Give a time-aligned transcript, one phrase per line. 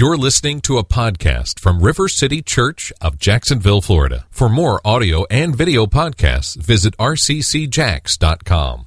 [0.00, 4.24] You're listening to a podcast from River City Church of Jacksonville, Florida.
[4.30, 8.86] For more audio and video podcasts, visit rccjacks.com.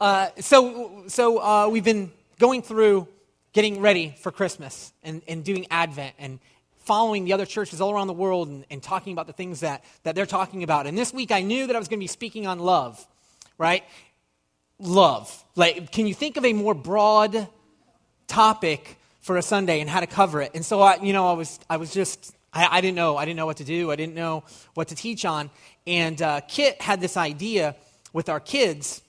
[0.00, 3.08] Uh, so, so uh, we've been going through
[3.52, 6.38] getting ready for Christmas and, and doing Advent and
[6.84, 9.84] following the other churches all around the world and, and talking about the things that,
[10.04, 10.86] that they're talking about.
[10.86, 13.04] And this week I knew that I was going to be speaking on love,
[13.58, 13.82] right?
[14.78, 15.44] Love.
[15.56, 17.48] Like, can you think of a more broad
[18.28, 18.96] topic
[19.26, 20.52] for a Sunday and how to cover it?
[20.54, 23.16] And so I, you know, I was, I was just, I, I didn't know.
[23.16, 23.90] I didn't know what to do.
[23.90, 25.50] I didn't know what to teach on.
[25.84, 27.74] And uh, Kit had this idea
[28.12, 29.02] with our kids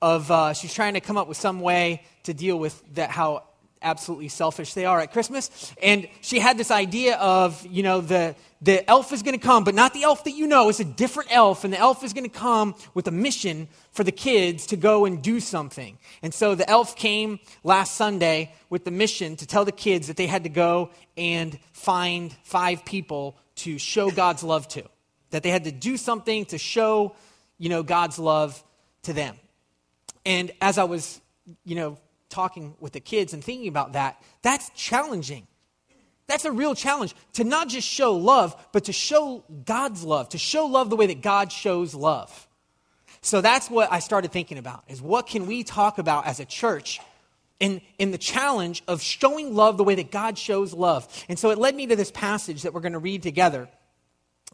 [0.00, 3.42] of uh, she's trying to come up with some way to deal with that how
[3.84, 5.72] absolutely selfish they are at Christmas.
[5.82, 9.62] And she had this idea of, you know, the, the elf is going to come,
[9.62, 10.68] but not the elf that you know.
[10.68, 14.02] It's a different elf, and the elf is going to come with a mission for
[14.02, 15.98] the kids to go and do something.
[16.22, 20.16] And so the elf came last Sunday with the mission to tell the kids that
[20.16, 24.82] they had to go and find five people to show God's love to,
[25.30, 27.14] that they had to do something to show,
[27.58, 28.62] you know, God's love
[29.02, 29.36] to them.
[30.26, 31.20] And as I was,
[31.64, 31.98] you know,
[32.34, 35.46] talking with the kids and thinking about that, that's challenging.
[36.26, 40.38] That's a real challenge to not just show love, but to show God's love, to
[40.38, 42.48] show love the way that God shows love.
[43.20, 46.44] So that's what I started thinking about is what can we talk about as a
[46.44, 47.00] church
[47.60, 51.08] in, in the challenge of showing love the way that God shows love.
[51.28, 53.68] And so it led me to this passage that we're going to read together.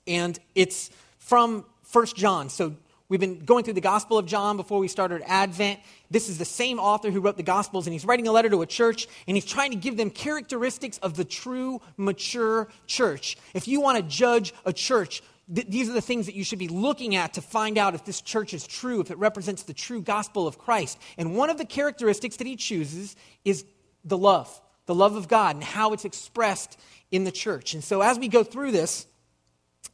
[0.06, 2.50] And it's from First John.
[2.50, 2.77] So
[3.11, 5.80] We've been going through the Gospel of John before we started Advent.
[6.12, 8.62] This is the same author who wrote the Gospels, and he's writing a letter to
[8.62, 13.36] a church, and he's trying to give them characteristics of the true, mature church.
[13.53, 15.22] If you want to judge a church,
[15.53, 18.05] th- these are the things that you should be looking at to find out if
[18.05, 20.97] this church is true, if it represents the true gospel of Christ.
[21.19, 23.64] And one of the characteristics that he chooses is
[24.05, 26.78] the love, the love of God, and how it's expressed
[27.11, 27.75] in the church.
[27.75, 29.08] And so as we go through this,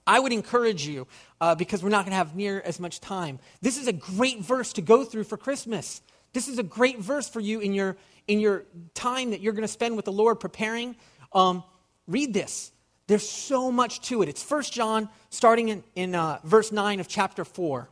[0.07, 1.07] I would encourage you,
[1.41, 3.39] uh, because we're not going to have near as much time.
[3.61, 6.01] This is a great verse to go through for Christmas.
[6.33, 7.97] This is a great verse for you in your,
[8.29, 10.97] in your time that you're going to spend with the Lord preparing.
[11.33, 11.65] Um,
[12.07, 12.73] read this.
[13.07, 14.29] There's so much to it.
[14.29, 17.89] It's First John, starting in, in uh, verse 9 of chapter 4.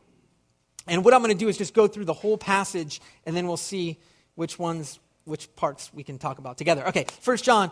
[0.87, 3.47] And what I'm going to do is just go through the whole passage, and then
[3.47, 3.97] we'll see
[4.35, 6.87] which ones, which parts we can talk about together.
[6.89, 7.71] Okay, First John,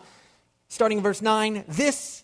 [0.68, 1.64] starting in verse 9.
[1.68, 2.23] This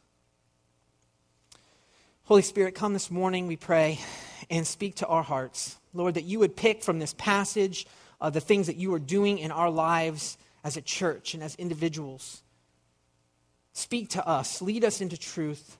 [2.31, 3.99] Holy Spirit, come this morning, we pray,
[4.49, 5.75] and speak to our hearts.
[5.93, 7.85] Lord, that you would pick from this passage
[8.21, 11.55] uh, the things that you are doing in our lives as a church and as
[11.55, 12.41] individuals.
[13.73, 15.77] Speak to us, lead us into truth,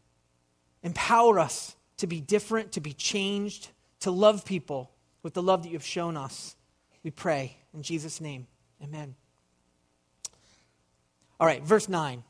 [0.84, 3.70] empower us to be different, to be changed,
[4.02, 4.92] to love people
[5.24, 6.58] with the love that you have shown us.
[7.02, 8.46] We pray in Jesus' name.
[8.84, 9.16] Amen.
[11.40, 12.26] All right, verse 9.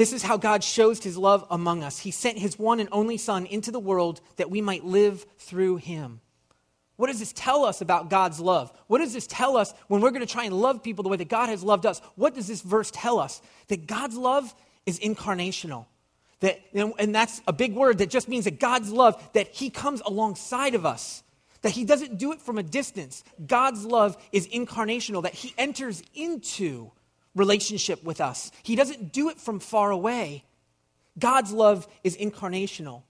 [0.00, 1.98] This is how God shows his love among us.
[1.98, 5.76] He sent his one and only Son into the world that we might live through
[5.76, 6.22] him.
[6.96, 8.72] What does this tell us about God's love?
[8.86, 11.18] What does this tell us when we're going to try and love people the way
[11.18, 12.00] that God has loved us?
[12.14, 13.42] What does this verse tell us?
[13.68, 14.54] That God's love
[14.86, 15.84] is incarnational.
[16.38, 20.00] That, and that's a big word that just means that God's love, that He comes
[20.06, 21.22] alongside of us,
[21.60, 23.22] that He doesn't do it from a distance.
[23.46, 26.90] God's love is incarnational, that He enters into
[27.34, 28.50] relationship with us.
[28.62, 30.44] He doesn't do it from far away.
[31.18, 33.02] God's love is incarnational.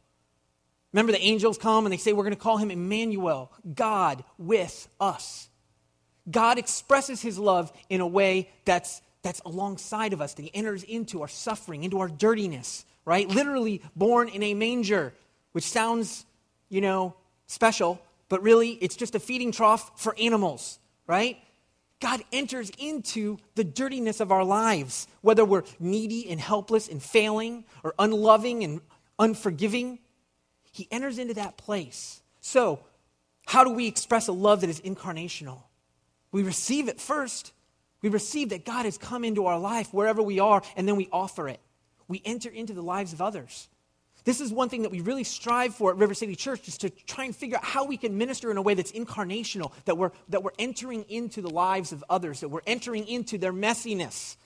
[0.92, 4.88] Remember, the angels come and they say, We're going to call him Emmanuel, God with
[5.00, 5.48] us.
[6.30, 10.82] God expresses his love in a way that's, that's alongside of us, that he enters
[10.82, 13.28] into our suffering, into our dirtiness, right?
[13.28, 15.14] Literally born in a manger,
[15.52, 16.26] which sounds,
[16.68, 17.14] you know,
[17.46, 21.38] special, but really it's just a feeding trough for animals, right?
[22.00, 27.64] God enters into the dirtiness of our lives, whether we're needy and helpless and failing,
[27.84, 28.80] or unloving and
[29.18, 29.98] unforgiving.
[30.72, 32.22] He enters into that place.
[32.40, 32.80] So,
[33.46, 35.62] how do we express a love that is incarnational?
[36.32, 37.52] We receive it first.
[38.02, 41.08] We receive that God has come into our life wherever we are, and then we
[41.12, 41.60] offer it.
[42.08, 43.68] We enter into the lives of others.
[44.24, 46.90] This is one thing that we really strive for at River City Church is to
[46.90, 50.10] try and figure out how we can minister in a way that's incarnational, that we're,
[50.28, 54.36] that we're entering into the lives of others, that we're entering into their messiness,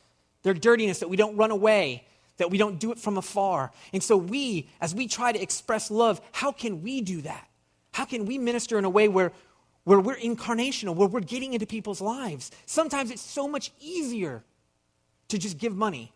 [0.43, 2.07] their dirtiness, that we don't run away,
[2.37, 3.73] that we don't do it from afar.
[3.93, 7.49] And so, we, as we try to express love, how can we do that?
[7.93, 9.33] How can we minister in a way where,
[9.85, 12.51] where we're incarnational, where we're getting into people's lives?
[12.67, 14.43] Sometimes it's so much easier
[15.29, 16.13] to just give money,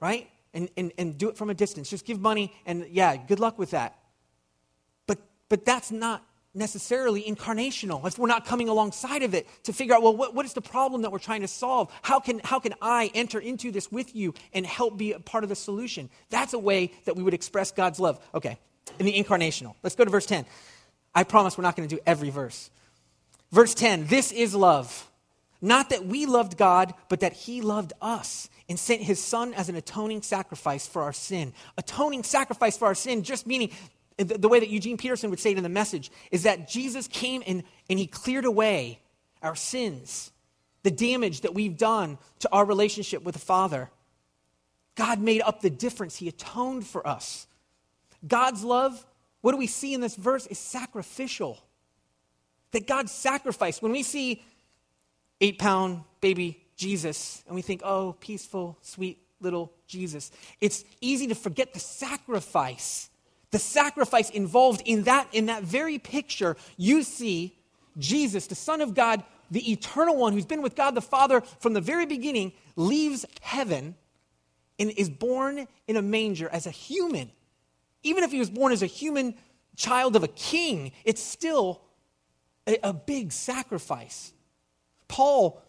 [0.00, 0.28] right?
[0.54, 1.90] And, and, and do it from a distance.
[1.90, 3.98] Just give money, and yeah, good luck with that.
[5.06, 5.18] But,
[5.50, 6.24] but that's not
[6.54, 8.06] necessarily incarnational.
[8.06, 10.62] If we're not coming alongside of it to figure out well what, what is the
[10.62, 11.92] problem that we're trying to solve?
[12.02, 15.44] How can how can i enter into this with you and help be a part
[15.44, 16.08] of the solution?
[16.30, 18.18] That's a way that we would express god's love.
[18.34, 18.58] Okay
[18.98, 19.74] in the incarnational.
[19.82, 20.46] Let's go to verse 10
[21.14, 22.70] i promise we're not going to do every verse.
[23.50, 25.07] Verse 10 this is love
[25.60, 29.68] not that we loved god but that he loved us and sent his son as
[29.68, 33.70] an atoning sacrifice for our sin atoning sacrifice for our sin just meaning
[34.18, 37.42] the way that Eugene Peterson would say it in the message is that Jesus came
[37.46, 38.98] and, and he cleared away
[39.42, 40.32] our sins,
[40.82, 43.90] the damage that we've done to our relationship with the Father.
[44.96, 47.46] God made up the difference, he atoned for us.
[48.26, 49.06] God's love,
[49.40, 51.62] what do we see in this verse, is sacrificial.
[52.72, 53.80] That God sacrificed.
[53.80, 54.42] When we see
[55.40, 60.30] eight pound baby Jesus and we think, oh, peaceful, sweet little Jesus,
[60.60, 63.10] it's easy to forget the sacrifice
[63.50, 67.56] the sacrifice involved in that, in that very picture, you see
[67.96, 71.72] Jesus, the Son of God, the eternal one who's been with God the Father from
[71.72, 73.94] the very beginning, leaves heaven
[74.78, 77.30] and is born in a manger as a human.
[78.02, 79.34] Even if he was born as a human
[79.76, 81.80] child of a king, it's still
[82.66, 84.32] a, a big sacrifice.
[85.08, 85.60] Paul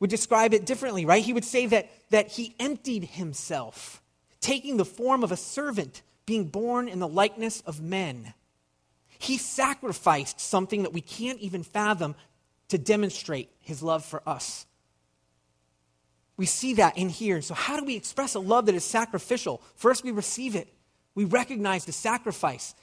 [0.00, 1.24] would describe it differently, right?
[1.24, 4.02] He would say that, that he emptied himself,
[4.40, 8.34] taking the form of a servant being born in the likeness of men.
[9.18, 12.14] He sacrificed something that we can't even fathom
[12.68, 14.66] to demonstrate his love for us.
[16.36, 17.42] We see that in here.
[17.42, 19.60] So, how do we express a love that is sacrificial?
[19.74, 20.72] First, we receive it.
[21.16, 22.74] We recognize the sacrifice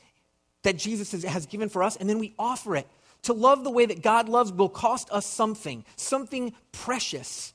[0.64, 2.88] that Jesus has given for us, and then we offer it.
[3.26, 7.54] To love the way that God loves will cost us something, something precious.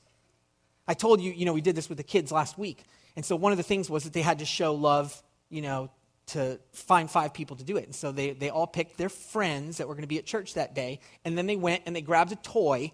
[0.87, 2.83] I told you, you know, we did this with the kids last week.
[3.17, 5.21] And so one of the things was that they had to show love
[5.51, 5.91] you know,
[6.27, 7.85] to find five people to do it.
[7.85, 10.55] And so they, they all picked their friends that were going to be at church
[10.55, 12.91] that day, and then they went and they grabbed a toy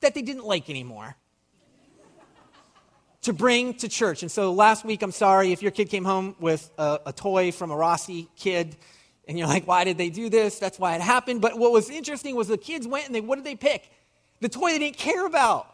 [0.00, 1.16] that they didn't like anymore
[3.22, 4.22] to bring to church.
[4.22, 7.50] And so last week, I'm sorry if your kid came home with a, a toy
[7.50, 8.76] from a Rossi kid,
[9.28, 10.58] and you're like, why did they do this?
[10.58, 11.42] That's why it happened.
[11.42, 13.90] But what was interesting was the kids went and they, what did they pick?
[14.40, 15.72] The toy they didn't care about.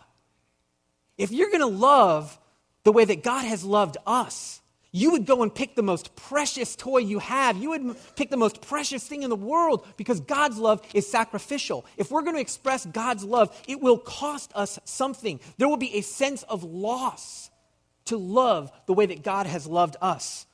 [1.17, 2.37] If you're going to love
[2.83, 6.75] the way that God has loved us, you would go and pick the most precious
[6.75, 7.57] toy you have.
[7.57, 11.87] You would pick the most precious thing in the world because God's love is sacrificial.
[11.97, 15.39] If we're going to express God's love, it will cost us something.
[15.59, 17.51] There will be a sense of loss
[18.07, 20.47] to love the way that God has loved us.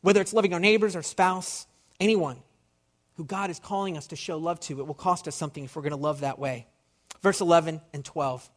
[0.00, 1.66] Whether it's loving our neighbors, our spouse,
[1.98, 2.38] anyone
[3.16, 5.76] who God is calling us to show love to, it will cost us something if
[5.76, 6.66] we're going to love that way.
[7.22, 8.48] Verse 11 and 12.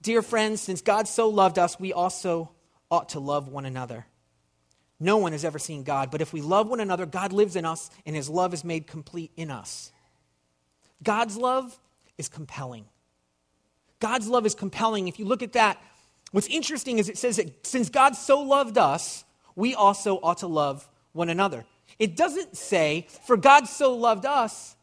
[0.00, 2.50] Dear friends, since God so loved us, we also
[2.90, 4.06] ought to love one another.
[5.00, 7.64] No one has ever seen God, but if we love one another, God lives in
[7.64, 9.92] us and his love is made complete in us.
[11.02, 11.78] God's love
[12.16, 12.86] is compelling.
[14.00, 15.08] God's love is compelling.
[15.08, 15.82] If you look at that,
[16.30, 19.24] what's interesting is it says that since God so loved us,
[19.56, 21.64] we also ought to love one another.
[21.98, 24.76] It doesn't say, for God so loved us,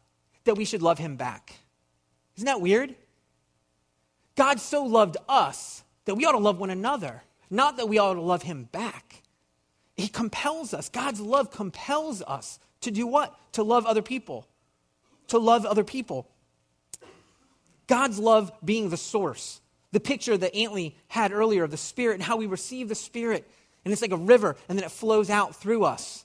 [0.44, 1.54] that we should love him back.
[2.36, 2.94] Isn't that weird?
[4.34, 8.14] God so loved us that we ought to love one another, not that we ought
[8.14, 9.22] to love him back.
[9.96, 10.88] He compels us.
[10.88, 13.38] God's love compels us to do what?
[13.52, 14.48] To love other people.
[15.28, 16.28] To love other people.
[17.86, 19.60] God's love being the source.
[19.92, 23.48] The picture that Antley had earlier of the Spirit and how we receive the Spirit.
[23.84, 26.24] And it's like a river, and then it flows out through us.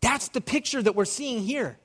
[0.00, 1.78] That's the picture that we're seeing here.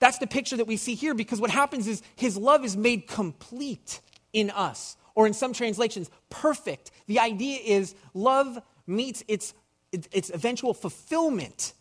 [0.00, 3.06] That's the picture that we see here because what happens is his love is made
[3.06, 4.00] complete
[4.32, 6.90] in us, or in some translations, perfect.
[7.06, 9.54] The idea is love meets its,
[9.92, 11.72] its eventual fulfillment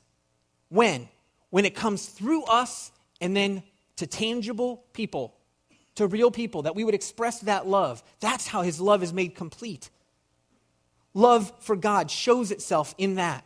[0.74, 1.08] when?
[1.52, 2.92] When it comes through us
[3.22, 3.62] and then
[3.98, 5.36] to tangible people,
[5.96, 8.02] to real people, that we would express that love.
[8.20, 9.92] That's how his love is made complete.
[11.14, 13.46] Love for God shows itself in that.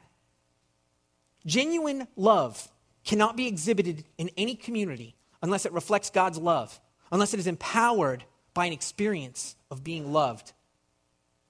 [1.46, 2.70] Genuine love
[3.04, 6.80] cannot be exhibited in any community unless it reflects God's love,
[7.12, 10.54] unless it is empowered by an experience of being loved.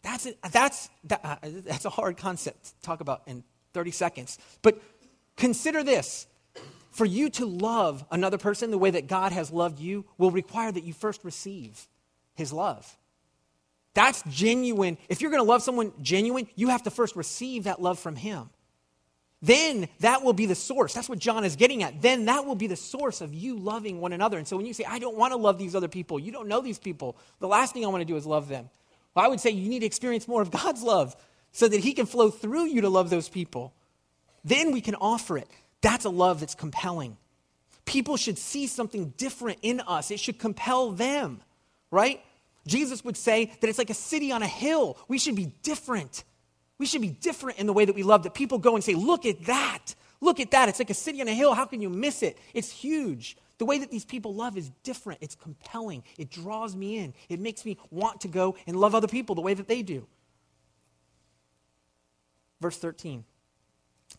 [0.03, 3.43] That's, a, that's, that, uh, that's a hard concept to talk about in
[3.73, 4.37] 30 seconds.
[4.61, 4.81] But
[5.35, 6.27] consider this
[6.91, 10.71] for you to love another person the way that God has loved you will require
[10.71, 11.87] that you first receive
[12.35, 12.97] his love.
[13.97, 14.99] That's genuine.
[15.09, 18.15] If you're going to love someone genuine, you have to first receive that love from
[18.15, 18.51] him.
[19.41, 20.93] Then that will be the source.
[20.93, 21.99] That's what John is getting at.
[21.99, 24.37] Then that will be the source of you loving one another.
[24.37, 26.47] And so when you say, I don't want to love these other people, you don't
[26.47, 28.69] know these people, the last thing I want to do is love them.
[29.15, 31.15] Well, I would say you need to experience more of God's love
[31.51, 33.73] so that he can flow through you to love those people.
[34.45, 35.49] Then we can offer it.
[35.81, 37.17] That's a love that's compelling.
[37.85, 41.41] People should see something different in us, it should compel them,
[41.89, 42.21] right?
[42.67, 44.97] Jesus would say that it's like a city on a hill.
[45.07, 46.23] We should be different.
[46.77, 48.93] We should be different in the way that we love, that people go and say,
[48.93, 49.95] Look at that.
[50.19, 50.69] Look at that.
[50.69, 51.53] It's like a city on a hill.
[51.53, 52.37] How can you miss it?
[52.53, 53.37] It's huge.
[53.59, 55.19] The way that these people love is different.
[55.21, 56.03] It's compelling.
[56.17, 57.13] It draws me in.
[57.29, 60.07] It makes me want to go and love other people the way that they do.
[62.61, 63.23] Verse 13.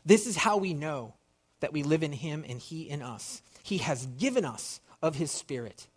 [0.04, 1.14] This is how we know
[1.60, 3.42] that we live in him and he in us.
[3.62, 5.88] He has given us of his spirit.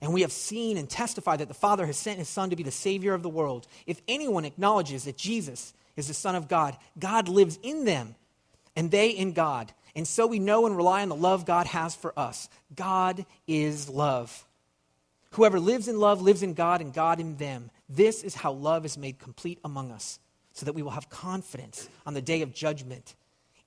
[0.00, 2.62] And we have seen and testified that the Father has sent his Son to be
[2.62, 3.66] the Savior of the world.
[3.86, 8.14] If anyone acknowledges that Jesus is the Son of God, God lives in them,
[8.76, 9.72] and they in God.
[9.96, 12.48] And so we know and rely on the love God has for us.
[12.76, 14.46] God is love.
[15.32, 17.70] Whoever lives in love lives in God, and God in them.
[17.88, 20.20] This is how love is made complete among us,
[20.52, 23.16] so that we will have confidence on the day of judgment.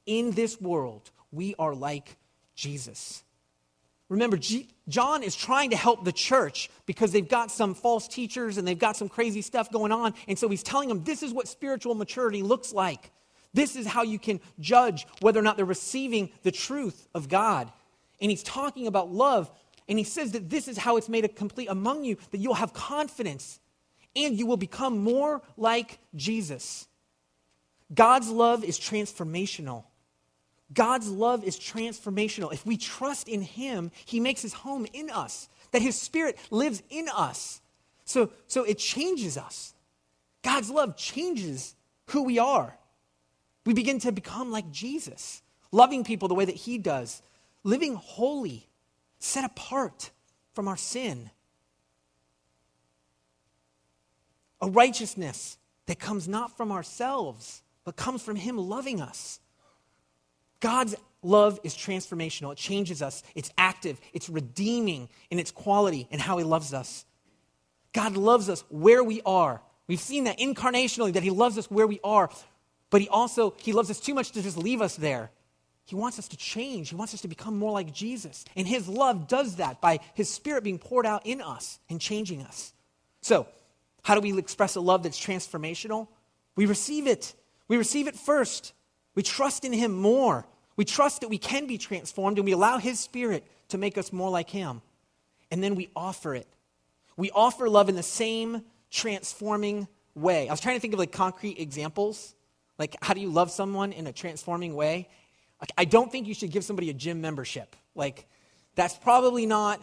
[0.06, 2.16] In this world, we are like
[2.56, 3.24] Jesus.
[4.12, 8.58] Remember, G- John is trying to help the church because they've got some false teachers
[8.58, 10.14] and they've got some crazy stuff going on.
[10.28, 13.10] And so he's telling them this is what spiritual maturity looks like.
[13.54, 17.72] This is how you can judge whether or not they're receiving the truth of God.
[18.20, 19.50] And he's talking about love.
[19.88, 22.56] And he says that this is how it's made a complete among you, that you'll
[22.56, 23.62] have confidence
[24.14, 26.86] and you will become more like Jesus.
[27.94, 29.86] God's love is transformational.
[30.74, 32.54] God's love is transformational.
[32.54, 36.82] If we trust in Him, He makes His home in us, that His Spirit lives
[36.90, 37.62] in us.
[38.06, 39.74] So, so it changes us.
[40.44, 41.76] God's love changes
[42.08, 42.78] who we are.
[43.66, 47.22] We begin to become like Jesus, loving people the way that He does,
[47.64, 48.68] living holy,
[49.20, 50.10] set apart
[50.54, 51.30] from our sin.
[54.62, 59.40] A righteousness that comes not from ourselves, but comes from Him loving us.
[60.62, 62.54] God's love is transformational.
[62.54, 63.24] It changes us.
[63.36, 64.00] It's active.
[64.14, 67.06] It's redeeming in its quality and how He loves us.
[67.94, 69.62] God loves us where we are.
[69.88, 72.30] We've seen that incarnationally, that He loves us where we are.
[72.90, 75.32] But He also, He loves us too much to just leave us there.
[75.84, 76.90] He wants us to change.
[76.90, 78.46] He wants us to become more like Jesus.
[78.56, 82.44] And His love does that by His Spirit being poured out in us and changing
[82.44, 82.74] us.
[83.22, 83.48] So,
[84.04, 86.08] how do we express a love that's transformational?
[86.56, 87.34] We receive it.
[87.68, 88.74] We receive it first.
[89.16, 90.46] We trust in Him more.
[90.76, 94.14] We trust that we can be transformed and we allow His Spirit to make us
[94.14, 94.82] more like Him.
[95.50, 96.48] And then we offer it.
[97.18, 100.48] We offer love in the same transforming way.
[100.48, 102.36] I was trying to think of like concrete examples.
[102.78, 105.08] Like, how do you love someone in a transforming way?
[105.60, 107.76] Like, I don't think you should give somebody a gym membership.
[107.96, 108.28] Like,
[108.76, 109.82] that's probably not.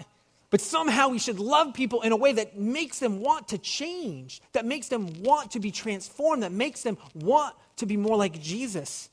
[0.51, 4.41] But somehow we should love people in a way that makes them want to change,
[4.53, 8.41] that makes them want to be transformed, that makes them want to be more like
[8.41, 9.11] Jesus.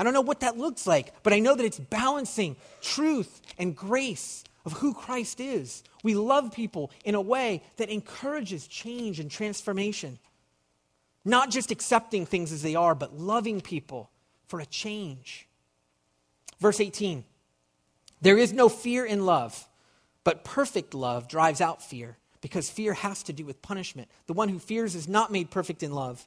[0.00, 3.76] I don't know what that looks like, but I know that it's balancing truth and
[3.76, 5.84] grace of who Christ is.
[6.02, 10.18] We love people in a way that encourages change and transformation.
[11.22, 14.08] Not just accepting things as they are, but loving people
[14.46, 15.46] for a change.
[16.60, 17.22] Verse 18
[18.22, 19.68] There is no fear in love,
[20.24, 24.08] but perfect love drives out fear, because fear has to do with punishment.
[24.28, 26.26] The one who fears is not made perfect in love.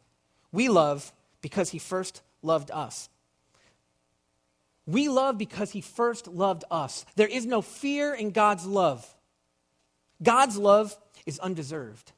[0.51, 1.11] We love
[1.41, 3.09] because he first loved us.
[4.85, 7.05] We love because he first loved us.
[7.15, 9.07] There is no fear in God's love.
[10.21, 12.11] God's love is undeserved.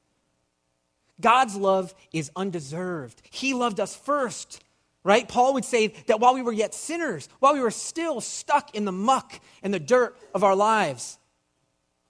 [1.21, 3.21] God's love is undeserved.
[3.29, 4.61] He loved us first.
[5.05, 5.27] right?
[5.27, 8.85] Paul would say that while we were yet sinners, while we were still stuck in
[8.85, 11.19] the muck and the dirt of our lives,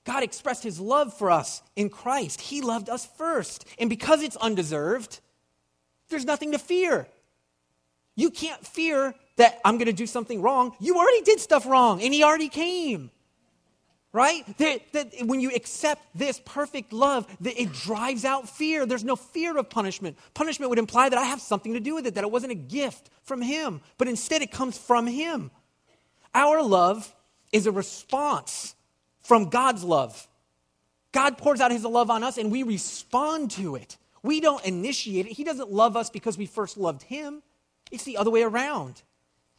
[0.05, 2.39] God expressed his love for us in Christ.
[2.39, 3.65] He loved us first.
[3.77, 5.19] And because it's undeserved,
[6.09, 7.07] there's nothing to fear.
[8.15, 10.75] You can't fear that I'm going to do something wrong.
[10.79, 13.11] You already did stuff wrong, and he already came
[14.15, 14.45] right?
[14.59, 18.85] That, that when you accept this perfect love, that it drives out fear.
[18.85, 20.17] There's no fear of punishment.
[20.33, 22.55] Punishment would imply that I have something to do with it, that it wasn't a
[22.55, 25.51] gift from Him, but instead it comes from Him.
[26.33, 27.13] Our love
[27.51, 28.73] is a response
[29.21, 30.29] from God's love.
[31.11, 33.97] God pours out His love on us, and we respond to it.
[34.23, 35.33] We don't initiate it.
[35.33, 37.43] He doesn't love us because we first loved Him,
[37.91, 39.01] it's the other way around.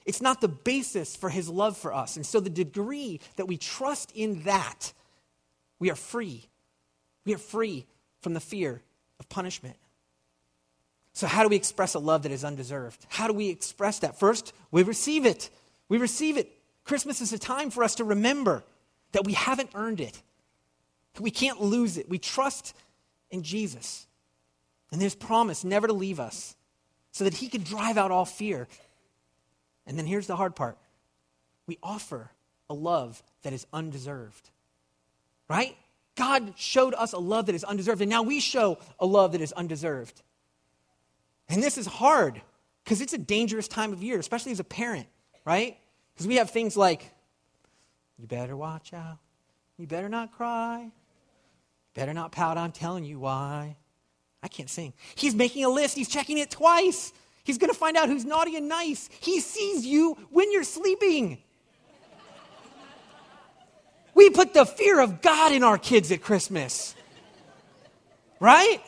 [0.06, 2.16] It's not the basis for his love for us.
[2.16, 4.92] And so, the degree that we trust in that,
[5.78, 6.48] we are free.
[7.24, 7.86] We are free
[8.20, 8.80] from the fear
[9.18, 9.76] of punishment.
[11.12, 13.04] So, how do we express a love that is undeserved?
[13.08, 14.18] How do we express that?
[14.18, 15.50] First, we receive it.
[15.88, 16.52] We receive it.
[16.84, 18.62] Christmas is a time for us to remember
[19.12, 20.22] that we haven't earned it,
[21.14, 22.08] that we can't lose it.
[22.08, 22.76] We trust
[23.30, 24.06] in Jesus
[24.92, 26.54] and his promise never to leave us
[27.10, 28.68] so that he could drive out all fear.
[29.86, 30.78] And then here's the hard part
[31.66, 32.30] we offer
[32.68, 34.50] a love that is undeserved.
[35.48, 35.76] Right?
[36.16, 39.40] God showed us a love that is undeserved, and now we show a love that
[39.40, 40.22] is undeserved.
[41.48, 42.40] And this is hard
[42.82, 45.06] because it's a dangerous time of year, especially as a parent,
[45.44, 45.76] right?
[46.14, 47.10] Because we have things like,
[48.18, 49.18] you better watch out,
[49.76, 50.90] you better not cry,
[51.94, 53.76] better not pout, I'm telling you why.
[54.42, 54.92] I can't sing.
[55.16, 57.12] He's making a list, he's checking it twice.
[57.46, 59.08] He's going to find out who's naughty and nice.
[59.20, 61.38] He sees you when you're sleeping.
[64.14, 66.96] We put the fear of God in our kids at Christmas.
[68.40, 68.82] Right?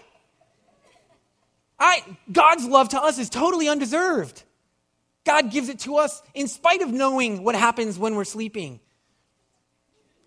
[1.79, 4.43] I, God's love to us is totally undeserved.
[5.25, 8.81] God gives it to us in spite of knowing what happens when we're sleeping.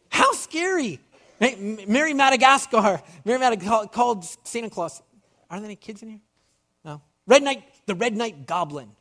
[0.09, 1.01] How scary.
[1.41, 5.01] Mary Madagascar, Mary Madagascar called Santa Claus.
[5.49, 6.21] Are there any kids in here?
[6.85, 7.01] No.
[7.27, 8.91] Red Night the Red Knight Goblin.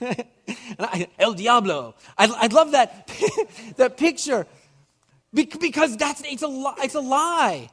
[1.18, 1.94] El Diablo.
[2.16, 3.10] I, I love that,
[3.76, 4.46] that picture
[5.32, 7.68] because that's, it's, a, it's a lie.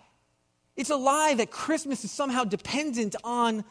[0.75, 3.63] It's a lie that Christmas is somehow dependent on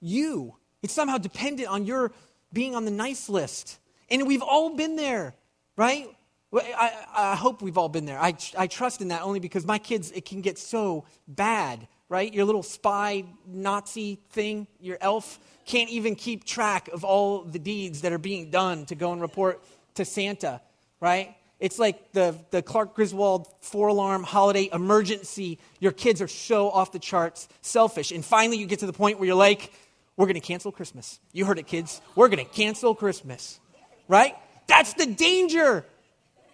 [0.00, 0.54] you.
[0.82, 2.12] It's somehow dependent on your
[2.52, 3.78] being on the nice list.
[4.10, 5.34] And we've all been there,
[5.76, 6.08] right?
[6.54, 8.20] I, I hope we've all been there.
[8.20, 12.34] I, I trust in that only because my kids, it can get so bad, right?
[12.34, 18.02] Your little spy Nazi thing, your elf can't even keep track of all the deeds
[18.02, 20.60] that are being done to go and report to Santa,
[21.00, 21.34] right?
[21.58, 25.58] It's like the, the Clark Griswold four alarm holiday emergency.
[25.80, 28.12] Your kids are so off the charts selfish.
[28.12, 29.72] And finally, you get to the point where you're like,
[30.18, 31.18] we're going to cancel Christmas.
[31.32, 32.02] You heard it, kids.
[32.14, 33.58] We're going to cancel Christmas,
[34.06, 34.36] right?
[34.66, 35.86] That's the danger.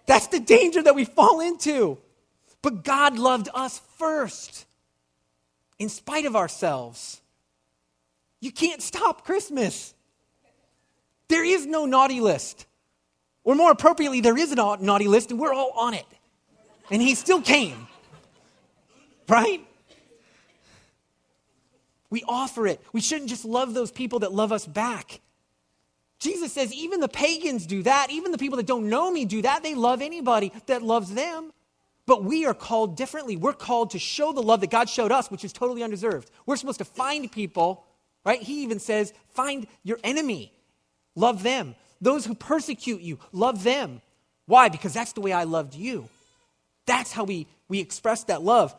[0.07, 1.99] That's the danger that we fall into.
[2.62, 4.66] But God loved us first,
[5.78, 7.20] in spite of ourselves.
[8.40, 9.94] You can't stop Christmas.
[11.28, 12.66] There is no naughty list.
[13.44, 16.06] Or more appropriately, there is a naughty list, and we're all on it.
[16.90, 17.86] And he still came.
[19.28, 19.66] Right?
[22.10, 22.80] We offer it.
[22.92, 25.20] We shouldn't just love those people that love us back.
[26.18, 28.10] Jesus says, even the pagans do that.
[28.10, 29.62] Even the people that don't know me do that.
[29.62, 31.52] They love anybody that loves them.
[32.09, 33.37] But we are called differently.
[33.37, 36.29] We're called to show the love that God showed us, which is totally undeserved.
[36.44, 37.85] We're supposed to find people
[38.29, 38.42] right?
[38.42, 40.53] He even says, find your enemy,
[41.14, 41.75] love them.
[42.01, 44.03] Those who persecute you, love them.
[44.44, 44.68] Why?
[44.68, 46.11] Because that's the way I loved you.
[46.85, 48.75] That's how we, we express that love.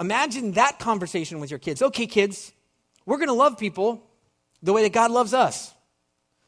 [0.00, 1.80] Imagine that conversation with your kids.
[1.80, 2.52] Okay, kids,
[3.06, 4.02] we're going to love people
[4.62, 5.72] the way that God loves us.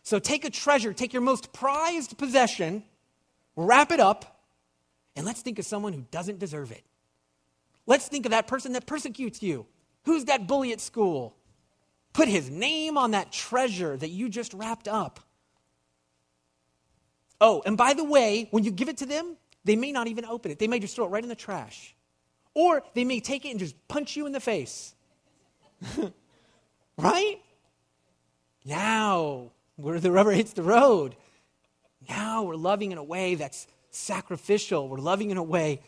[0.02, 2.82] So take a treasure, take your most prized possession,
[3.54, 4.31] wrap it up,
[5.16, 6.84] and let's think of someone who doesn't deserve it.
[7.86, 9.66] Let's think of that person that persecutes you.
[10.04, 11.36] Who's that bully at school?
[12.12, 15.20] Put his name on that treasure that you just wrapped up.
[17.40, 20.24] Oh, and by the way, when you give it to them, they may not even
[20.24, 20.58] open it.
[20.58, 21.94] They may just throw it right in the trash.
[22.54, 24.94] Or they may take it and just punch you in the face.
[26.98, 27.36] right?
[28.64, 31.16] Now, where the rubber hits the road,
[32.08, 34.88] now we're loving in a way that's sacrificial.
[34.88, 35.80] We're loving in a way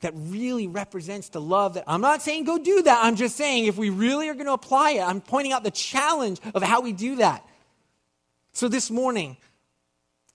[0.00, 3.04] that really represents the love that I'm not saying go do that.
[3.04, 5.70] I'm just saying if we really are going to apply it, I'm pointing out the
[5.70, 7.46] challenge of how we do that.
[8.52, 9.36] So this morning,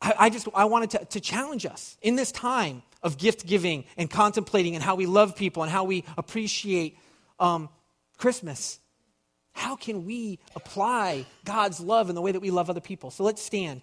[0.02, 3.84] I, I just I wanted to, to challenge us in this time of gift giving
[3.98, 6.98] and contemplating and how we love people and how we appreciate
[7.40, 7.70] um,
[8.18, 8.80] Christmas.
[9.58, 13.10] how can we apply God's love in the way that we love other people?
[13.12, 13.82] So let's stand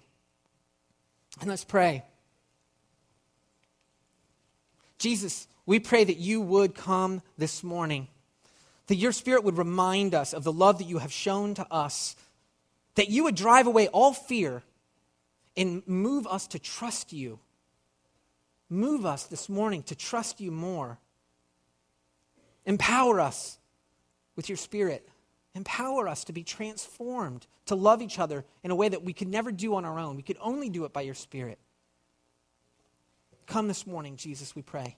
[1.41, 2.03] and let's pray.
[5.05, 8.07] Jesus, we pray that you would come this morning,
[8.87, 12.15] that your spirit would remind us of the love that you have shown to us,
[12.95, 14.63] that you would drive away all fear
[15.55, 17.37] and move us to trust you.
[18.67, 20.97] Move us this morning to trust you more.
[22.65, 23.59] Empower us
[24.35, 25.07] with your spirit.
[25.53, 29.27] Empower us to be transformed, to love each other in a way that we could
[29.27, 30.15] never do on our own.
[30.15, 31.59] We could only do it by your spirit.
[33.45, 34.97] Come this morning, Jesus, we pray.